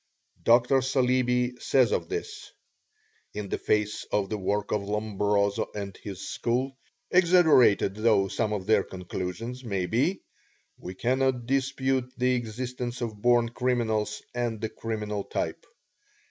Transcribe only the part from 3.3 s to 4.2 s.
"In the face